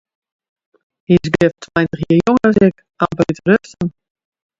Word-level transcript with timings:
Hy 1.07 1.13
is 1.19 1.29
grif 1.35 1.53
tweintich 1.65 2.03
jier 2.07 2.21
jonger 2.25 2.47
as 2.49 2.57
ik, 2.67 2.75
amper 3.03 3.25
út 3.31 3.37
de 3.37 3.43
ruften. 3.51 3.87